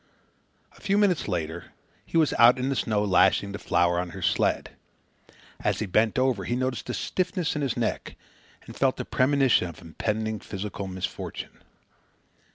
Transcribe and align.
A 0.75 0.81
few 0.81 0.97
minutes 0.97 1.27
later, 1.27 1.73
he 2.03 2.17
was 2.17 2.33
out 2.39 2.57
in 2.57 2.69
the 2.69 2.75
snow 2.75 3.03
lashing 3.05 3.51
the 3.51 3.59
flour 3.59 3.99
on 3.99 4.09
her 4.17 4.21
sled. 4.23 4.71
As 5.59 5.77
he 5.77 5.85
bent 5.85 6.17
over 6.17 6.43
he 6.45 6.55
noticed 6.55 6.89
a 6.89 6.93
stiffness 6.95 7.55
in 7.55 7.61
his 7.61 7.77
neck 7.77 8.15
and 8.65 8.75
felt 8.75 8.99
a 8.99 9.05
premonition 9.05 9.67
of 9.69 9.79
impending 9.79 10.39
physical 10.39 10.87
misfortune. 10.87 11.61